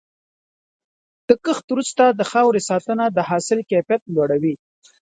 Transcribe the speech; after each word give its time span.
د 1.27 1.29
کښت 1.45 1.65
وروسته 1.69 2.03
د 2.11 2.21
خاورې 2.31 2.61
ساتنه 2.69 3.05
د 3.11 3.17
حاصل 3.29 3.59
کیفیت 3.71 4.01
لوړوي. 4.13 4.53